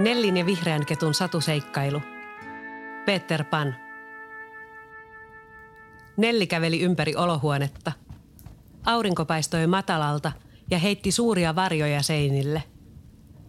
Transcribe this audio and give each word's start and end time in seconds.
Nellin 0.00 0.36
ja 0.36 0.46
vihreän 0.46 0.86
ketun 0.86 1.14
satuseikkailu. 1.14 2.02
Peter 3.04 3.44
Pan. 3.44 3.76
Nelli 6.16 6.46
käveli 6.46 6.80
ympäri 6.80 7.14
olohuonetta. 7.14 7.92
Aurinko 8.84 9.24
paistoi 9.24 9.66
matalalta 9.66 10.32
ja 10.70 10.78
heitti 10.78 11.12
suuria 11.12 11.54
varjoja 11.54 12.02
seinille. 12.02 12.62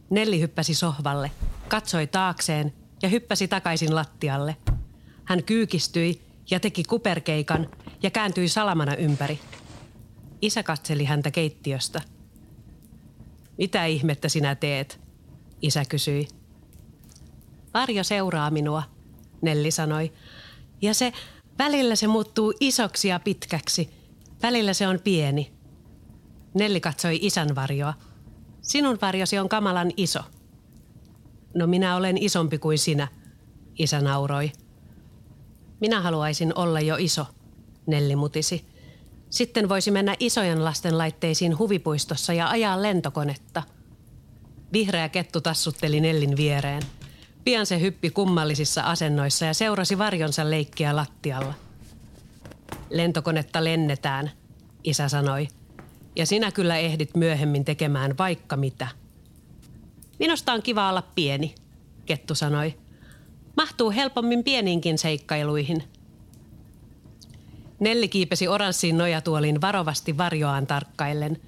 Nelli 0.09 0.39
hyppäsi 0.41 0.73
sohvalle, 0.73 1.31
katsoi 1.67 2.07
taakseen 2.07 2.73
ja 3.03 3.09
hyppäsi 3.09 3.47
takaisin 3.47 3.95
lattialle. 3.95 4.57
Hän 5.25 5.43
kyykistyi 5.43 6.21
ja 6.51 6.59
teki 6.59 6.83
kuperkeikan 6.83 7.69
ja 8.03 8.11
kääntyi 8.11 8.47
salamana 8.47 8.95
ympäri. 8.95 9.39
Isä 10.41 10.63
katseli 10.63 11.05
häntä 11.05 11.31
keittiöstä. 11.31 12.01
Mitä 13.57 13.85
ihmettä 13.85 14.29
sinä 14.29 14.55
teet? 14.55 14.99
Isä 15.61 15.85
kysyi. 15.85 16.36
Varjo 17.73 18.03
seuraa 18.03 18.51
minua, 18.51 18.83
Nelli 19.41 19.71
sanoi. 19.71 20.13
Ja 20.81 20.93
se, 20.93 21.13
välillä 21.59 21.95
se 21.95 22.07
muuttuu 22.07 22.53
isoksi 22.59 23.07
ja 23.07 23.19
pitkäksi. 23.19 23.89
Välillä 24.41 24.73
se 24.73 24.87
on 24.87 24.99
pieni. 25.03 25.51
Nelli 26.53 26.81
katsoi 26.81 27.19
isän 27.21 27.55
varjoa. 27.55 27.93
Sinun 28.61 28.97
varjosi 29.01 29.39
on 29.39 29.49
kamalan 29.49 29.91
iso. 29.97 30.19
No 31.53 31.67
minä 31.67 31.95
olen 31.95 32.17
isompi 32.17 32.57
kuin 32.57 32.77
sinä, 32.77 33.07
isä 33.79 34.01
nauroi. 34.01 34.51
Minä 35.79 36.01
haluaisin 36.01 36.53
olla 36.55 36.79
jo 36.79 36.95
iso, 36.99 37.25
Nelli 37.85 38.15
mutisi. 38.15 38.65
Sitten 39.29 39.69
voisi 39.69 39.91
mennä 39.91 40.15
isojen 40.19 40.65
lasten 40.65 40.97
laitteisiin 40.97 41.57
huvipuistossa 41.57 42.33
ja 42.33 42.49
ajaa 42.49 42.81
lentokonetta. 42.81 43.63
Vihreä 44.73 45.09
kettu 45.09 45.41
tassutteli 45.41 45.99
Nellin 45.99 46.37
viereen. 46.37 46.83
Pian 47.47 47.65
se 47.65 47.81
hyppi 47.81 48.09
kummallisissa 48.09 48.81
asennoissa 48.81 49.45
ja 49.45 49.53
seurasi 49.53 49.97
varjonsa 49.97 50.49
leikkiä 50.49 50.95
lattialla. 50.95 51.53
Lentokonetta 52.89 53.63
lennetään, 53.63 54.31
isä 54.83 55.09
sanoi. 55.09 55.47
Ja 56.15 56.25
sinä 56.25 56.51
kyllä 56.51 56.77
ehdit 56.77 57.15
myöhemmin 57.15 57.65
tekemään 57.65 58.17
vaikka 58.17 58.57
mitä. 58.57 58.87
Minusta 60.19 60.53
on 60.53 60.61
kiva 60.61 60.89
olla 60.89 61.01
pieni, 61.01 61.55
kettu 62.05 62.35
sanoi. 62.35 62.77
Mahtuu 63.57 63.91
helpommin 63.91 64.43
pieniinkin 64.43 64.97
seikkailuihin. 64.97 65.83
Nelli 67.79 68.07
kiipesi 68.07 68.47
oranssiin 68.47 68.97
nojatuoliin 68.97 69.61
varovasti 69.61 70.17
varjoaan 70.17 70.67
tarkkaillen. 70.67 71.41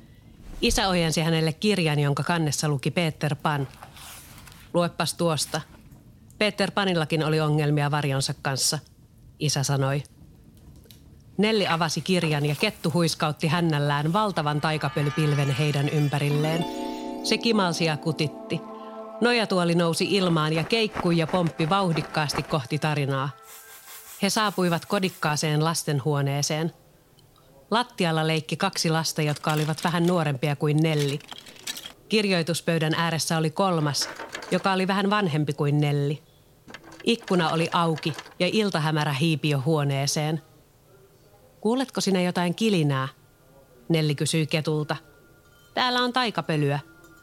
Isä 0.61 0.87
ojensi 0.87 1.21
hänelle 1.21 1.53
kirjan, 1.53 1.99
jonka 1.99 2.23
kannessa 2.23 2.69
luki 2.69 2.91
Peter 2.91 3.35
Pan. 3.35 3.67
Luepas 4.73 5.13
tuosta. 5.13 5.61
Peter 6.39 6.71
Panillakin 6.71 7.23
oli 7.23 7.39
ongelmia 7.39 7.91
varjonsa 7.91 8.33
kanssa, 8.41 8.79
isä 9.39 9.63
sanoi. 9.63 10.03
Nelli 11.37 11.67
avasi 11.67 12.01
kirjan 12.01 12.45
ja 12.45 12.55
kettu 12.55 12.91
huiskautti 12.93 13.47
hännällään 13.47 14.13
valtavan 14.13 14.61
taikapölypilven 14.61 15.51
heidän 15.51 15.89
ympärilleen. 15.89 16.65
Se 17.23 17.37
kimalsi 17.37 17.85
ja 17.85 17.97
kutitti. 17.97 18.61
Nojatuoli 19.21 19.75
nousi 19.75 20.07
ilmaan 20.09 20.53
ja 20.53 20.63
keikkui 20.63 21.17
ja 21.17 21.27
pomppi 21.27 21.69
vauhdikkaasti 21.69 22.43
kohti 22.43 22.79
tarinaa. 22.79 23.29
He 24.21 24.29
saapuivat 24.29 24.85
kodikkaaseen 24.85 25.63
lastenhuoneeseen. 25.63 26.73
Lattialla 27.71 28.27
leikki 28.27 28.57
kaksi 28.57 28.89
lasta, 28.89 29.21
jotka 29.21 29.53
olivat 29.53 29.83
vähän 29.83 30.07
nuorempia 30.07 30.55
kuin 30.55 30.77
Nelli. 30.77 31.19
Kirjoituspöydän 32.09 32.93
ääressä 32.93 33.37
oli 33.37 33.49
kolmas, 33.49 34.09
joka 34.51 34.71
oli 34.71 34.87
vähän 34.87 35.09
vanhempi 35.09 35.53
kuin 35.53 35.77
Nelli. 35.77 36.28
Ikkuna 37.09 37.49
oli 37.49 37.69
auki 37.71 38.13
ja 38.39 38.49
iltahämärä 38.51 39.13
hiipi 39.13 39.49
jo 39.49 39.61
huoneeseen. 39.65 40.41
Kuuletko 41.61 42.01
sinä 42.01 42.21
jotain 42.21 42.55
kilinää? 42.55 43.07
Nelli 43.89 44.15
kysyi 44.15 44.47
ketulta. 44.47 44.95
Täällä 45.73 45.99
on 45.99 46.13
taikapölyä, 46.13 46.79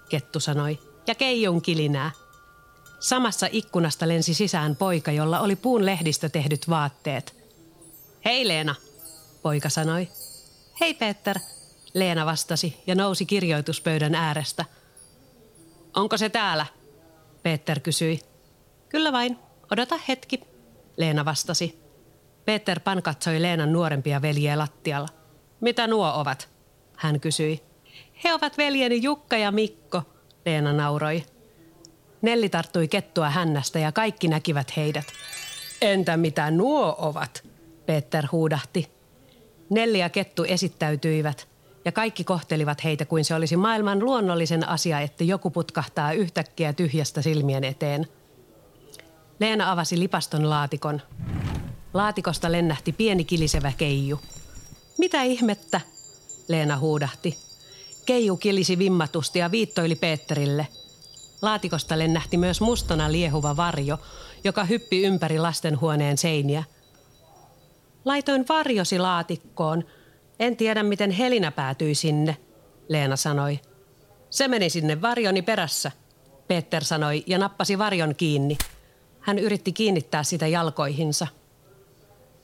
kettu 0.08 0.40
sanoi, 0.40 0.78
ja 1.06 1.14
keijun 1.14 1.62
kilinää. 1.62 2.10
Samassa 3.00 3.48
ikkunasta 3.52 4.08
lensi 4.08 4.34
sisään 4.34 4.76
poika, 4.76 5.12
jolla 5.12 5.40
oli 5.40 5.56
puun 5.56 5.86
lehdistä 5.86 6.28
tehdyt 6.28 6.68
vaatteet. 6.68 7.36
Hei 8.24 8.48
Leena, 8.48 8.74
poika 9.42 9.68
sanoi. 9.68 10.08
Hei 10.80 10.94
Peter, 10.94 11.38
Leena 11.94 12.26
vastasi 12.26 12.82
ja 12.86 12.94
nousi 12.94 13.26
kirjoituspöydän 13.26 14.14
äärestä. 14.14 14.64
Onko 15.96 16.16
se 16.16 16.28
täällä? 16.28 16.66
Peter 17.42 17.80
kysyi. 17.80 18.20
Kyllä 18.88 19.12
vain, 19.12 19.45
odota 19.72 19.98
hetki, 20.08 20.40
Leena 20.96 21.24
vastasi. 21.24 21.78
Peter 22.44 22.80
Pan 22.80 23.02
katsoi 23.02 23.42
Leenan 23.42 23.72
nuorempia 23.72 24.22
veljiä 24.22 24.58
lattialla. 24.58 25.08
Mitä 25.60 25.86
nuo 25.86 26.12
ovat? 26.14 26.48
Hän 26.96 27.20
kysyi. 27.20 27.62
He 28.24 28.34
ovat 28.34 28.58
veljeni 28.58 29.02
Jukka 29.02 29.36
ja 29.36 29.50
Mikko, 29.50 30.02
Leena 30.46 30.72
nauroi. 30.72 31.24
Nelli 32.22 32.48
tarttui 32.48 32.88
kettua 32.88 33.30
hännästä 33.30 33.78
ja 33.78 33.92
kaikki 33.92 34.28
näkivät 34.28 34.76
heidät. 34.76 35.04
Entä 35.80 36.16
mitä 36.16 36.50
nuo 36.50 36.96
ovat? 36.98 37.44
Peter 37.86 38.24
huudahti. 38.32 38.88
Nelli 39.70 39.98
ja 39.98 40.10
kettu 40.10 40.44
esittäytyivät 40.44 41.48
ja 41.84 41.92
kaikki 41.92 42.24
kohtelivat 42.24 42.84
heitä 42.84 43.04
kuin 43.04 43.24
se 43.24 43.34
olisi 43.34 43.56
maailman 43.56 44.04
luonnollisen 44.04 44.68
asia, 44.68 45.00
että 45.00 45.24
joku 45.24 45.50
putkahtaa 45.50 46.12
yhtäkkiä 46.12 46.72
tyhjästä 46.72 47.22
silmien 47.22 47.64
eteen. 47.64 48.06
Leena 49.40 49.72
avasi 49.72 49.98
lipaston 49.98 50.50
laatikon. 50.50 51.02
Laatikosta 51.94 52.52
lennähti 52.52 52.92
pieni 52.92 53.24
kilisevä 53.24 53.72
keiju. 53.76 54.20
Mitä 54.98 55.22
ihmettä? 55.22 55.80
Leena 56.48 56.78
huudahti. 56.78 57.38
Keiju 58.06 58.36
kilisi 58.36 58.78
vimmatusti 58.78 59.38
ja 59.38 59.50
viittoili 59.50 59.94
Peetterille. 59.94 60.68
Laatikosta 61.42 61.98
lennähti 61.98 62.36
myös 62.36 62.60
mustana 62.60 63.12
liehuva 63.12 63.56
varjo, 63.56 63.98
joka 64.44 64.64
hyppi 64.64 65.02
ympäri 65.02 65.38
lastenhuoneen 65.38 66.18
seiniä. 66.18 66.64
Laitoin 68.04 68.44
varjosi 68.48 68.98
laatikkoon. 68.98 69.84
En 70.38 70.56
tiedä, 70.56 70.82
miten 70.82 71.10
Helina 71.10 71.50
päätyi 71.50 71.94
sinne, 71.94 72.36
Leena 72.88 73.16
sanoi. 73.16 73.60
Se 74.30 74.48
meni 74.48 74.70
sinne 74.70 75.02
varjoni 75.02 75.42
perässä, 75.42 75.92
Peter 76.48 76.84
sanoi 76.84 77.24
ja 77.26 77.38
nappasi 77.38 77.78
varjon 77.78 78.14
kiinni. 78.14 78.58
Hän 79.26 79.38
yritti 79.38 79.72
kiinnittää 79.72 80.22
sitä 80.22 80.46
jalkoihinsa. 80.46 81.26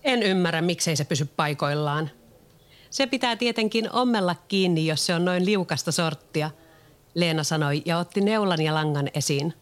En 0.05 0.23
ymmärrä, 0.23 0.63
miksei 0.63 0.97
se 0.97 1.05
pysy 1.05 1.25
paikoillaan. 1.25 2.11
Se 2.91 3.07
pitää 3.07 3.37
tietenkin 3.37 3.93
ommella 3.93 4.37
kiinni, 4.49 4.87
jos 4.87 5.07
se 5.07 5.15
on 5.15 5.25
noin 5.25 5.47
liukasta 5.47 5.93
sorttia, 5.93 6.51
Leena 7.15 7.45
sanoi 7.45 7.83
ja 7.85 7.99
otti 7.99 8.21
neulan 8.21 8.63
ja 8.63 8.75
langan 8.75 9.09
esiin. 9.15 9.55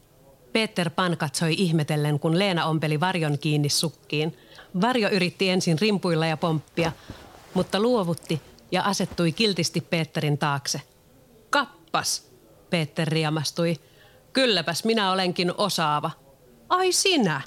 Peter 0.52 0.90
Pan 0.90 1.16
katsoi 1.16 1.54
ihmetellen, 1.58 2.20
kun 2.20 2.38
Leena 2.38 2.66
ompeli 2.66 3.00
varjon 3.00 3.38
kiinni 3.38 3.68
sukkiin. 3.68 4.36
Varjo 4.80 5.08
yritti 5.08 5.50
ensin 5.50 5.78
rimpuilla 5.78 6.26
ja 6.26 6.36
pomppia, 6.36 6.92
mutta 7.54 7.80
luovutti 7.80 8.42
ja 8.72 8.82
asettui 8.82 9.32
kiltisti 9.32 9.80
Peterin 9.80 10.38
taakse. 10.38 10.80
Kappas, 11.50 12.30
Peter 12.70 13.08
riamastui. 13.08 13.76
Kylläpäs 14.32 14.84
minä 14.84 15.12
olenkin 15.12 15.52
osaava. 15.58 16.10
Ai 16.70 16.92
sinä, 16.92 17.40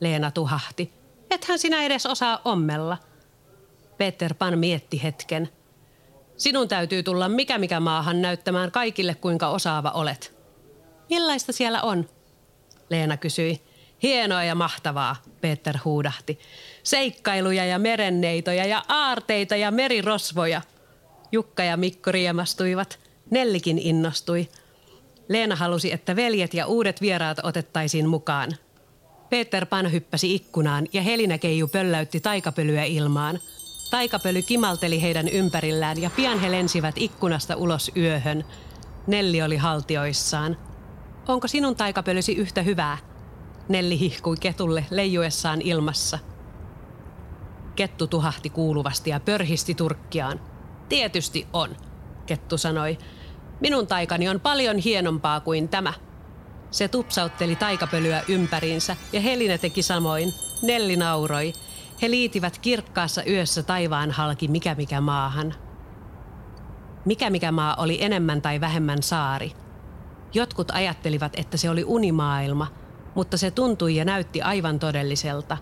Leena 0.00 0.30
tuhahti. 0.30 0.92
Ethän 1.30 1.58
sinä 1.58 1.82
edes 1.82 2.06
osaa 2.06 2.40
ommella. 2.44 2.98
Peter 3.98 4.34
Pan 4.34 4.58
mietti 4.58 5.02
hetken. 5.02 5.48
Sinun 6.36 6.68
täytyy 6.68 7.02
tulla 7.02 7.28
mikä 7.28 7.58
mikä 7.58 7.80
maahan 7.80 8.22
näyttämään 8.22 8.70
kaikille, 8.70 9.14
kuinka 9.14 9.48
osaava 9.48 9.90
olet. 9.90 10.38
Millaista 11.10 11.52
siellä 11.52 11.82
on? 11.82 12.08
Leena 12.90 13.16
kysyi. 13.16 13.60
Hienoa 14.02 14.44
ja 14.44 14.54
mahtavaa, 14.54 15.16
Peter 15.40 15.78
huudahti. 15.84 16.38
Seikkailuja 16.82 17.64
ja 17.64 17.78
merenneitoja 17.78 18.66
ja 18.66 18.84
aarteita 18.88 19.56
ja 19.56 19.70
merirosvoja. 19.70 20.62
Jukka 21.32 21.64
ja 21.64 21.76
Mikko 21.76 22.12
riemastuivat. 22.12 22.98
Nellikin 23.30 23.78
innostui. 23.78 24.48
Leena 25.28 25.56
halusi, 25.56 25.92
että 25.92 26.16
veljet 26.16 26.54
ja 26.54 26.66
uudet 26.66 27.00
vieraat 27.00 27.38
otettaisiin 27.42 28.08
mukaan. 28.08 28.50
Peter 29.30 29.66
Pan 29.66 29.92
hyppäsi 29.92 30.34
ikkunaan 30.34 30.86
ja 30.92 31.02
Helinä 31.02 31.38
Keiju 31.38 31.68
pölläytti 31.68 32.20
taikapölyä 32.20 32.84
ilmaan. 32.84 33.38
Taikapöly 33.90 34.42
kimalteli 34.42 35.02
heidän 35.02 35.28
ympärillään 35.28 36.02
ja 36.02 36.10
pian 36.10 36.40
he 36.40 36.50
lensivät 36.50 36.94
ikkunasta 36.98 37.56
ulos 37.56 37.90
yöhön. 37.96 38.44
Nelli 39.06 39.42
oli 39.42 39.56
haltioissaan. 39.56 40.56
Onko 41.28 41.48
sinun 41.48 41.76
taikapölysi 41.76 42.32
yhtä 42.32 42.62
hyvää? 42.62 42.98
Nelli 43.68 43.98
hihkui 43.98 44.36
ketulle 44.40 44.86
leijuessaan 44.90 45.62
ilmassa. 45.62 46.18
Kettu 47.76 48.06
tuhahti 48.06 48.50
kuuluvasti 48.50 49.10
ja 49.10 49.20
pörhisti 49.20 49.74
turkkiaan. 49.74 50.40
Tietysti 50.88 51.46
on, 51.52 51.76
Kettu 52.26 52.58
sanoi. 52.58 52.98
Minun 53.60 53.86
taikani 53.86 54.28
on 54.28 54.40
paljon 54.40 54.76
hienompaa 54.76 55.40
kuin 55.40 55.68
tämä. 55.68 55.92
Se 56.70 56.88
tupsautteli 56.88 57.56
taikapölyä 57.56 58.22
ympäriinsä 58.28 58.96
ja 59.12 59.20
Helina 59.20 59.58
teki 59.58 59.82
samoin. 59.82 60.34
Nelli 60.62 60.96
nauroi. 60.96 61.52
He 62.02 62.10
liitivät 62.10 62.58
kirkkaassa 62.58 63.24
yössä 63.24 63.62
taivaan 63.62 64.10
halki 64.10 64.48
mikä 64.48 64.74
mikä 64.74 65.00
maahan. 65.00 65.54
Mikä 67.04 67.30
mikä 67.30 67.52
maa 67.52 67.74
oli 67.74 68.02
enemmän 68.02 68.42
tai 68.42 68.60
vähemmän 68.60 69.02
saari. 69.02 69.52
Jotkut 70.34 70.70
ajattelivat, 70.70 71.32
että 71.36 71.56
se 71.56 71.70
oli 71.70 71.84
unimaailma, 71.84 72.66
mutta 73.14 73.36
se 73.36 73.50
tuntui 73.50 73.96
ja 73.96 74.04
näytti 74.04 74.42
aivan 74.42 74.78
todelliselta. 74.78 75.56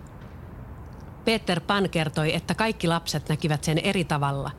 Peter 1.25 1.61
Pan 1.61 1.91
kertoi, 1.91 2.35
että 2.35 2.55
kaikki 2.55 2.89
lapset 2.89 3.29
näkivät 3.29 3.65
sen 3.65 3.79
eri 3.79 4.05
tavalla. 4.05 4.51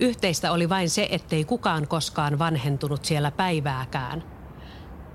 Yhteistä 0.00 0.52
oli 0.52 0.68
vain 0.68 0.90
se, 0.90 1.08
ettei 1.10 1.44
kukaan 1.44 1.88
koskaan 1.88 2.38
vanhentunut 2.38 3.04
siellä 3.04 3.30
päivääkään. 3.30 4.24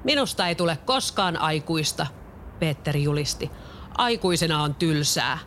Minusta 0.03 0.47
ei 0.47 0.55
tule 0.55 0.77
koskaan 0.85 1.37
aikuista, 1.37 2.07
Peter 2.59 2.97
julisti. 2.97 3.51
Aikuisena 3.97 4.61
on 4.61 4.75
tylsää. 4.75 5.37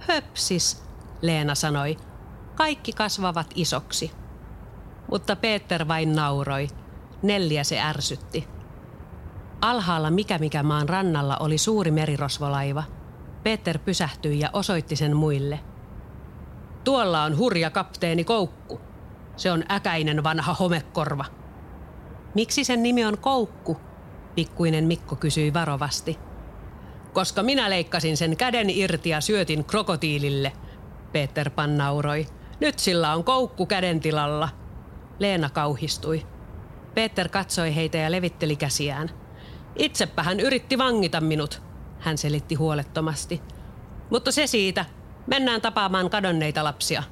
Höpsis, 0.00 0.84
Leena 1.22 1.54
sanoi. 1.54 1.96
Kaikki 2.54 2.92
kasvavat 2.92 3.46
isoksi. 3.54 4.12
Mutta 5.10 5.36
Peter 5.36 5.88
vain 5.88 6.16
nauroi. 6.16 6.68
Nelliä 7.22 7.64
se 7.64 7.80
ärsytti. 7.80 8.48
Alhaalla 9.60 10.10
mikä 10.10 10.38
mikä 10.38 10.62
maan 10.62 10.88
rannalla 10.88 11.36
oli 11.40 11.58
suuri 11.58 11.90
merirosvolaiva. 11.90 12.84
Peter 13.42 13.78
pysähtyi 13.78 14.40
ja 14.40 14.50
osoitti 14.52 14.96
sen 14.96 15.16
muille. 15.16 15.60
Tuolla 16.84 17.22
on 17.22 17.38
hurja 17.38 17.70
kapteeni 17.70 18.24
Koukku. 18.24 18.80
Se 19.36 19.52
on 19.52 19.64
äkäinen 19.70 20.24
vanha 20.24 20.54
homekorva. 20.54 21.24
Miksi 22.34 22.64
sen 22.64 22.82
nimi 22.82 23.04
on 23.04 23.18
Koukku? 23.18 23.76
Pikkuinen 24.34 24.84
Mikko 24.84 25.16
kysyi 25.16 25.54
varovasti. 25.54 26.18
Koska 27.12 27.42
minä 27.42 27.70
leikkasin 27.70 28.16
sen 28.16 28.36
käden 28.36 28.70
irti 28.70 29.08
ja 29.08 29.20
syötin 29.20 29.64
krokotiilille, 29.64 30.52
Peter 31.12 31.50
Pan 31.50 31.78
nauroi. 31.78 32.26
Nyt 32.60 32.78
sillä 32.78 33.14
on 33.14 33.24
koukku 33.24 33.66
käden 33.66 34.00
tilalla. 34.00 34.48
Leena 35.18 35.50
kauhistui. 35.50 36.26
Peter 36.94 37.28
katsoi 37.28 37.74
heitä 37.74 37.98
ja 37.98 38.10
levitteli 38.10 38.56
käsiään. 38.56 39.10
Itsepä 39.76 40.22
hän 40.22 40.40
yritti 40.40 40.78
vangita 40.78 41.20
minut, 41.20 41.62
hän 41.98 42.18
selitti 42.18 42.54
huolettomasti. 42.54 43.42
Mutta 44.10 44.32
se 44.32 44.46
siitä. 44.46 44.84
Mennään 45.26 45.60
tapaamaan 45.60 46.10
kadonneita 46.10 46.64
lapsia. 46.64 47.02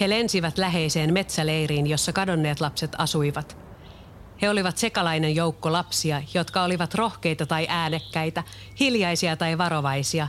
He 0.00 0.08
lensivät 0.08 0.58
läheiseen 0.58 1.12
metsäleiriin, 1.12 1.86
jossa 1.86 2.12
kadonneet 2.12 2.60
lapset 2.60 2.92
asuivat– 2.98 3.56
he 4.42 4.50
olivat 4.50 4.78
sekalainen 4.78 5.34
joukko 5.34 5.72
lapsia, 5.72 6.22
jotka 6.34 6.62
olivat 6.62 6.94
rohkeita 6.94 7.46
tai 7.46 7.66
äänekkäitä, 7.68 8.42
hiljaisia 8.80 9.36
tai 9.36 9.58
varovaisia. 9.58 10.28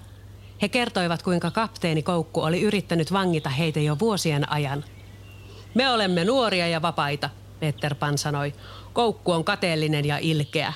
He 0.61 0.69
kertoivat, 0.69 1.23
kuinka 1.23 1.51
kapteeni 1.51 2.03
Koukku 2.03 2.41
oli 2.41 2.61
yrittänyt 2.61 3.13
vangita 3.13 3.49
heitä 3.49 3.79
jo 3.79 3.99
vuosien 3.99 4.51
ajan. 4.51 4.83
Me 5.73 5.89
olemme 5.89 6.25
nuoria 6.25 6.67
ja 6.67 6.81
vapaita, 6.81 7.29
Peter 7.59 7.95
Pan 7.95 8.17
sanoi. 8.17 8.53
Koukku 8.93 9.31
on 9.31 9.43
kateellinen 9.43 10.05
ja 10.05 10.17
ilkeä. 10.17 10.73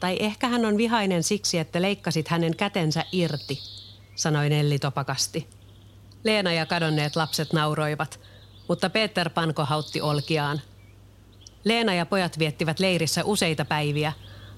Tai 0.00 0.16
ehkä 0.20 0.48
hän 0.48 0.64
on 0.64 0.76
vihainen 0.76 1.22
siksi, 1.22 1.58
että 1.58 1.82
leikkasit 1.82 2.28
hänen 2.28 2.56
kätensä 2.56 3.04
irti, 3.12 3.58
sanoi 4.16 4.48
Nelli 4.48 4.78
topakasti. 4.78 5.48
Leena 6.24 6.52
ja 6.52 6.66
kadonneet 6.66 7.16
lapset 7.16 7.52
nauroivat, 7.52 8.20
mutta 8.68 8.90
Peter 8.90 9.30
Pan 9.30 9.54
kohautti 9.54 10.00
olkiaan– 10.00 10.60
Leena 11.66 11.94
ja 11.94 12.06
pojat 12.06 12.38
viettivät 12.38 12.80
leirissä 12.80 13.24
useita 13.24 13.64
päiviä. 13.64 14.12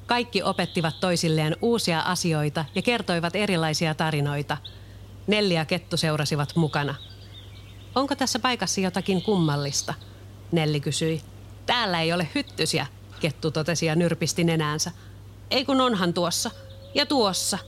Kaikki 0.07 0.43
opettivat 0.43 1.01
toisilleen 1.01 1.57
uusia 1.63 2.01
asioita 2.01 2.65
ja 2.75 2.83
kertoivat 2.83 3.37
erilaisia 3.37 3.95
tarinoita. 3.95 4.57
Nelli 5.27 5.55
ja 5.55 5.65
Kettu 5.65 5.97
seurasivat 5.97 6.57
mukana. 6.57 6.95
Onko 7.95 8.15
tässä 8.15 8.39
paikassa 8.39 8.81
jotakin 8.81 9.23
kummallista? 9.23 9.95
Nelli 10.53 10.81
kysyi. 10.81 11.23
Täällä 11.67 12.01
ei 12.01 12.13
ole 12.13 12.29
hyttysiä, 12.35 12.87
Kettu 13.21 13.51
totesi 13.51 13.87
ja 13.87 13.97
nyrpisti 13.97 14.45
nenäänsä. 14.45 14.93
Ei 15.51 15.65
kun 15.65 15.81
onhan 15.81 16.15
tuossa. 16.15 16.51
Ja 16.95 17.07
tuossa. 17.07 17.59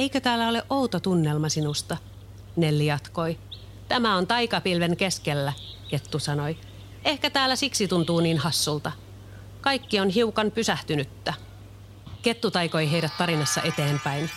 Eikö 0.00 0.20
täällä 0.20 0.48
ole 0.48 0.62
outo 0.70 1.00
tunnelma 1.00 1.48
sinusta? 1.48 1.96
Nelli 2.56 2.86
jatkoi. 2.86 3.38
Tämä 3.88 4.16
on 4.16 4.26
taikapilven 4.26 4.96
keskellä, 4.96 5.52
Kettu 5.88 6.18
sanoi. 6.18 6.58
Ehkä 7.04 7.30
täällä 7.30 7.56
siksi 7.56 7.88
tuntuu 7.88 8.20
niin 8.20 8.38
hassulta. 8.38 8.92
Kaikki 9.60 10.00
on 10.00 10.08
hiukan 10.08 10.50
pysähtynyttä. 10.50 11.34
Kettu 12.22 12.50
taikoi 12.50 12.90
heidät 12.90 13.12
tarinassa 13.18 13.62
eteenpäin. 13.62 14.30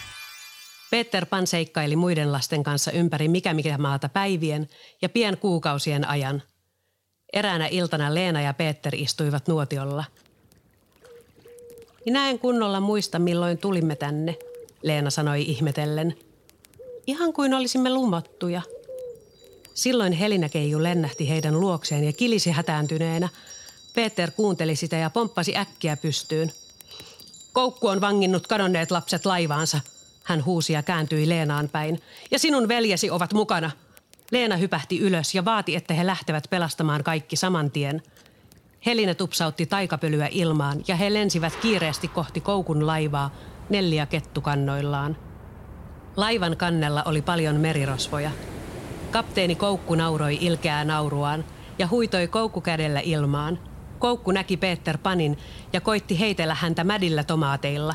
Peter 0.91 1.25
Pan 1.25 1.47
seikkaili 1.47 1.95
muiden 1.95 2.31
lasten 2.31 2.63
kanssa 2.63 2.91
ympäri 2.91 3.27
mikä 3.27 3.53
mikä 3.53 3.77
maata 3.77 4.09
päivien 4.09 4.69
ja 5.01 5.09
pien 5.09 5.37
kuukausien 5.37 6.07
ajan. 6.07 6.43
Eräänä 7.33 7.67
iltana 7.67 8.13
Leena 8.13 8.41
ja 8.41 8.53
Peter 8.53 8.95
istuivat 8.95 9.47
nuotiolla. 9.47 10.03
Minä 12.05 12.29
en 12.29 12.39
kunnolla 12.39 12.79
muista, 12.79 13.19
milloin 13.19 13.57
tulimme 13.57 13.95
tänne, 13.95 14.37
Leena 14.83 15.09
sanoi 15.09 15.41
ihmetellen. 15.41 16.15
Ihan 17.07 17.33
kuin 17.33 17.53
olisimme 17.53 17.89
lumottuja– 17.89 18.61
Silloin 19.73 20.13
Helinäkeiju 20.13 20.83
lennähti 20.83 21.29
heidän 21.29 21.59
luokseen 21.59 22.03
ja 22.03 22.13
kilisi 22.13 22.51
hätääntyneenä. 22.51 23.29
Peter 23.95 24.31
kuunteli 24.31 24.75
sitä 24.75 24.95
ja 24.95 25.09
pomppasi 25.09 25.57
äkkiä 25.57 25.97
pystyyn. 25.97 26.51
Koukku 27.53 27.87
on 27.87 28.01
vanginnut 28.01 28.47
kadonneet 28.47 28.91
lapset 28.91 29.25
laivaansa, 29.25 29.79
hän 30.23 30.45
huusi 30.45 30.73
ja 30.73 30.83
kääntyi 30.83 31.29
Leenaan 31.29 31.69
päin. 31.69 32.01
Ja 32.31 32.39
sinun 32.39 32.67
veljesi 32.67 33.09
ovat 33.09 33.33
mukana. 33.33 33.71
Leena 34.31 34.57
hypähti 34.57 34.99
ylös 34.99 35.35
ja 35.35 35.45
vaati, 35.45 35.75
että 35.75 35.93
he 35.93 36.05
lähtevät 36.05 36.47
pelastamaan 36.49 37.03
kaikki 37.03 37.35
saman 37.35 37.71
tien. 37.71 38.03
Heline 38.85 39.15
tupsautti 39.15 39.65
taikapölyä 39.65 40.27
ilmaan 40.31 40.83
ja 40.87 40.95
he 40.95 41.13
lensivät 41.13 41.55
kiireesti 41.55 42.07
kohti 42.07 42.41
koukun 42.41 42.87
laivaa 42.87 43.35
neljä 43.69 44.05
kettukannoillaan. 44.05 45.17
Laivan 46.17 46.57
kannella 46.57 47.03
oli 47.03 47.21
paljon 47.21 47.55
merirosvoja– 47.55 48.31
Kapteeni 49.13 49.55
Koukku 49.55 49.95
nauroi 49.95 50.37
ilkeää 50.41 50.83
nauruaan 50.83 51.45
ja 51.79 51.87
huitoi 51.87 52.27
koukkukädellä 52.27 52.99
ilmaan. 52.99 53.59
Koukku 53.99 54.31
näki 54.31 54.57
Peter 54.57 54.97
Panin 54.97 55.37
ja 55.73 55.81
koitti 55.81 56.19
heitellä 56.19 56.55
häntä 56.55 56.83
mädillä 56.83 57.23
tomaateilla. 57.23 57.93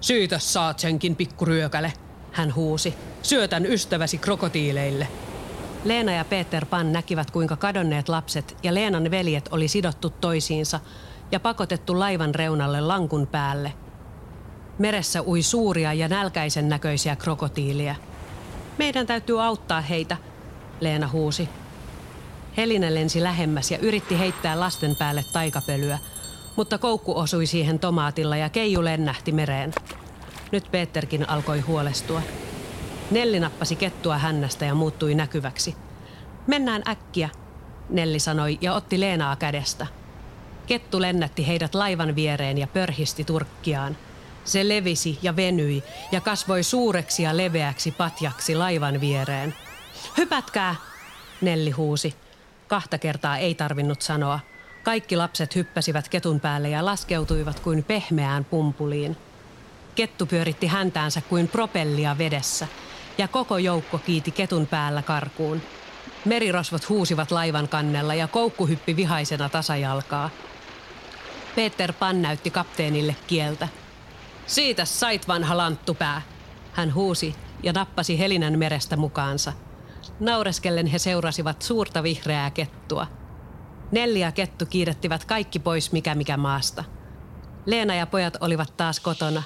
Syytä 0.00 0.38
saat 0.38 0.78
senkin 0.78 1.16
pikkuryökäle, 1.16 1.92
hän 2.32 2.54
huusi. 2.54 2.94
Syötän 3.22 3.66
ystäväsi 3.66 4.18
krokotiileille. 4.18 5.08
Leena 5.84 6.12
ja 6.12 6.24
Peter 6.24 6.66
Pan 6.66 6.92
näkivät, 6.92 7.30
kuinka 7.30 7.56
kadonneet 7.56 8.08
lapset 8.08 8.56
ja 8.62 8.74
Leenan 8.74 9.10
veljet 9.10 9.48
oli 9.50 9.68
sidottu 9.68 10.10
toisiinsa 10.10 10.80
ja 11.32 11.40
pakotettu 11.40 11.98
laivan 11.98 12.34
reunalle 12.34 12.80
lankun 12.80 13.26
päälle. 13.26 13.72
Meressä 14.78 15.22
ui 15.22 15.42
suuria 15.42 15.92
ja 15.92 16.08
nälkäisen 16.08 16.68
näköisiä 16.68 17.16
krokotiilia– 17.16 17.94
meidän 18.78 19.06
täytyy 19.06 19.44
auttaa 19.44 19.80
heitä, 19.80 20.16
Leena 20.80 21.08
huusi. 21.08 21.48
Helina 22.56 22.94
lensi 22.94 23.22
lähemmäs 23.22 23.70
ja 23.70 23.78
yritti 23.78 24.18
heittää 24.18 24.60
lasten 24.60 24.96
päälle 24.96 25.24
taikapölyä, 25.32 25.98
mutta 26.56 26.78
koukku 26.78 27.18
osui 27.18 27.46
siihen 27.46 27.78
tomaatilla 27.78 28.36
ja 28.36 28.48
keiju 28.48 28.84
lennähti 28.84 29.32
mereen. 29.32 29.72
Nyt 30.52 30.70
Peterkin 30.70 31.28
alkoi 31.28 31.60
huolestua. 31.60 32.22
Nelli 33.10 33.40
nappasi 33.40 33.76
kettua 33.76 34.18
hännästä 34.18 34.64
ja 34.64 34.74
muuttui 34.74 35.14
näkyväksi. 35.14 35.76
Mennään 36.46 36.82
äkkiä, 36.88 37.28
Nelli 37.88 38.18
sanoi 38.18 38.58
ja 38.60 38.74
otti 38.74 39.00
Leenaa 39.00 39.36
kädestä. 39.36 39.86
Kettu 40.66 41.00
lennätti 41.00 41.46
heidät 41.46 41.74
laivan 41.74 42.16
viereen 42.16 42.58
ja 42.58 42.66
pörhisti 42.66 43.24
turkkiaan– 43.24 43.96
se 44.44 44.68
levisi 44.68 45.18
ja 45.22 45.36
venyi 45.36 45.82
ja 46.12 46.20
kasvoi 46.20 46.62
suureksi 46.62 47.22
ja 47.22 47.36
leveäksi 47.36 47.90
patjaksi 47.90 48.54
laivan 48.54 49.00
viereen. 49.00 49.54
Hypätkää, 50.16 50.74
Nelli 51.40 51.70
huusi. 51.70 52.14
Kahta 52.68 52.98
kertaa 52.98 53.38
ei 53.38 53.54
tarvinnut 53.54 54.02
sanoa. 54.02 54.40
Kaikki 54.82 55.16
lapset 55.16 55.54
hyppäsivät 55.54 56.08
ketun 56.08 56.40
päälle 56.40 56.68
ja 56.68 56.84
laskeutuivat 56.84 57.60
kuin 57.60 57.84
pehmeään 57.84 58.44
pumpuliin. 58.44 59.16
Kettu 59.94 60.26
pyöritti 60.26 60.66
häntäänsä 60.66 61.20
kuin 61.20 61.48
propellia 61.48 62.18
vedessä 62.18 62.66
ja 63.18 63.28
koko 63.28 63.58
joukko 63.58 63.98
kiiti 63.98 64.30
ketun 64.30 64.66
päällä 64.66 65.02
karkuun. 65.02 65.62
Merirosvot 66.24 66.88
huusivat 66.88 67.30
laivan 67.30 67.68
kannella 67.68 68.14
ja 68.14 68.28
koukku 68.28 68.66
hyppi 68.66 68.96
vihaisena 68.96 69.48
tasajalkaa. 69.48 70.30
Peter 71.56 71.92
Pan 71.92 72.22
näytti 72.22 72.50
kapteenille 72.50 73.16
kieltä. 73.26 73.68
Siitä 74.48 74.84
sait 74.84 75.28
vanha 75.28 75.56
lanttupää, 75.56 76.22
hän 76.72 76.94
huusi 76.94 77.34
ja 77.62 77.72
nappasi 77.72 78.18
Helinän 78.18 78.58
merestä 78.58 78.96
mukaansa. 78.96 79.52
Naureskellen 80.20 80.86
he 80.86 80.98
seurasivat 80.98 81.62
suurta 81.62 82.02
vihreää 82.02 82.50
kettua. 82.50 83.06
Nelli 83.92 84.20
ja 84.20 84.32
kettu 84.32 84.66
kiirettivät 84.66 85.24
kaikki 85.24 85.58
pois 85.58 85.92
mikä 85.92 86.14
mikä 86.14 86.36
maasta. 86.36 86.84
Leena 87.66 87.94
ja 87.94 88.06
pojat 88.06 88.36
olivat 88.40 88.76
taas 88.76 89.00
kotona. 89.00 89.42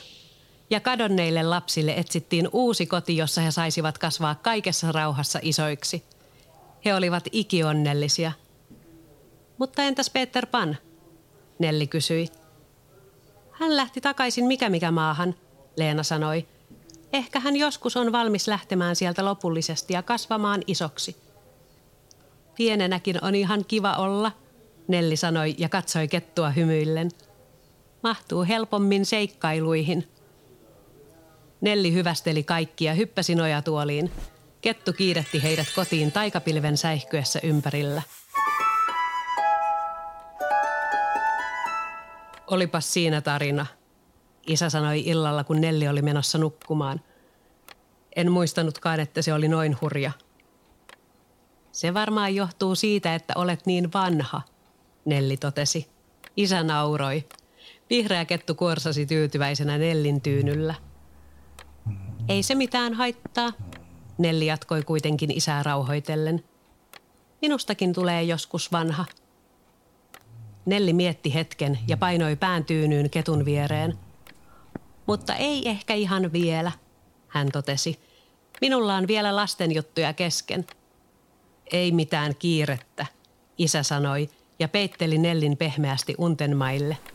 Ja 0.71 0.80
kadonneille 0.80 1.42
lapsille 1.42 1.94
etsittiin 1.97 2.49
uusi 2.52 2.87
koti, 2.87 3.16
jossa 3.16 3.40
he 3.40 3.50
saisivat 3.50 3.99
kasvaa 3.99 4.35
kaikessa 4.35 4.92
rauhassa 4.92 5.38
isoiksi. 5.42 6.04
He 6.85 6.94
olivat 6.94 7.25
ikionnellisia. 7.32 8.32
Mutta 9.59 9.82
entäs 9.82 10.11
Peter 10.11 10.47
Pan? 10.47 10.76
Nelli 11.59 11.87
kysyi. 11.87 12.41
Hän 13.52 13.76
lähti 13.76 14.00
takaisin 14.00 14.44
mikä 14.44 14.68
mikä 14.68 14.90
maahan, 14.90 15.35
Leena 15.76 16.02
sanoi. 16.02 16.49
Ehkä 17.12 17.40
hän 17.40 17.56
joskus 17.56 17.97
on 17.97 18.12
valmis 18.12 18.49
lähtemään 18.49 18.97
sieltä 18.97 19.25
lopullisesti 19.25 19.94
ja 19.94 20.02
kasvamaan 20.02 20.62
isoksi. 20.66 21.16
Pienenäkin 22.56 23.25
on 23.25 23.35
ihan 23.35 23.64
kiva 23.64 23.92
olla, 23.92 24.32
Nelli 24.88 25.16
sanoi 25.16 25.54
ja 25.59 25.68
katsoi 25.68 26.09
kettua 26.09 26.50
hymyillen. 26.50 27.11
Mahtuu 28.02 28.44
helpommin 28.49 29.06
seikkailuihin. 29.06 30.09
Nelli 31.61 31.92
hyvästeli 31.92 32.42
kaikkia, 32.42 32.94
hyppäsi 32.94 33.35
nojatuoliin. 33.35 34.11
Kettu 34.61 34.92
kiiretti 34.92 35.42
heidät 35.42 35.66
kotiin 35.75 36.12
taikapilven 36.12 36.76
säihkyessä 36.76 37.40
ympärillä. 37.42 38.02
Olipas 42.52 42.92
siinä 42.92 43.21
tarina, 43.21 43.66
isä 44.47 44.71
sanoi 44.71 45.00
illalla, 45.00 45.44
kun 45.44 45.61
Nelli 45.61 45.88
oli 45.88 46.02
menossa 46.02 46.38
nukkumaan. 46.38 47.00
En 48.16 48.32
muistanutkaan, 48.32 49.00
että 49.00 49.23
se 49.23 49.32
oli 49.32 49.49
noin 49.49 49.76
hurja. 49.80 50.12
Se 51.73 51.94
varmaan 51.94 52.35
johtuu 52.35 52.75
siitä, 52.75 53.14
että 53.14 53.32
olet 53.37 53.66
niin 53.66 53.92
vanha, 53.92 54.42
Nelli 55.04 55.37
totesi. 55.37 55.88
Isä 56.37 56.62
nauroi. 56.62 57.25
Vihreä 57.90 58.25
kettu 58.25 58.54
kuorsasi 58.54 59.06
tyytyväisenä 59.06 59.78
Nellin 59.78 60.21
tyynyllä. 60.21 60.75
Ei 62.28 62.42
se 62.42 62.54
mitään 62.54 62.94
haittaa, 62.94 63.52
Nelli 64.18 64.47
jatkoi 64.47 64.82
kuitenkin 64.82 65.30
isää 65.30 65.62
rauhoitellen. 65.62 66.44
Minustakin 67.42 67.92
tulee 67.92 68.23
joskus 68.23 68.73
vanha. 68.73 69.04
Nelli 70.66 70.92
mietti 70.92 71.35
hetken 71.35 71.78
ja 71.88 71.97
painoi 71.97 72.37
pään 72.37 72.64
tyynyyn 72.64 73.11
ketun 73.11 73.45
viereen. 73.45 73.99
Mutta 75.07 75.35
ei 75.35 75.69
ehkä 75.69 75.95
ihan 75.95 76.33
vielä, 76.33 76.73
hän 77.28 77.49
totesi. 77.52 78.00
Minulla 78.61 78.95
on 78.95 79.09
vielä 79.09 79.37
lastenjuttuja 79.37 80.12
kesken. 80.12 80.66
Ei 81.73 81.92
mitään 81.92 82.35
kiirettä, 82.38 83.07
isä 83.59 83.83
sanoi 83.83 84.28
ja 84.59 84.69
peitteli 84.69 85.19
Nellin 85.19 85.57
pehmeästi 85.57 86.14
untenmaille– 86.19 86.97